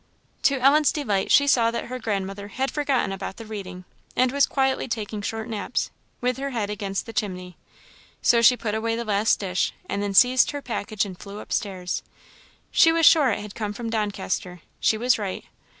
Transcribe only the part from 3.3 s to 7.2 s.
the reading, and was quietly taking short naps, with her head against the